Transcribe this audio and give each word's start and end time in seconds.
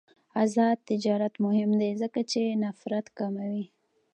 آزاد 0.43 0.77
تجارت 0.89 1.33
مهم 1.45 1.71
دی 1.81 1.91
ځکه 2.01 2.19
چې 2.31 2.41
نفرت 2.63 3.05
کموي. 3.17 3.65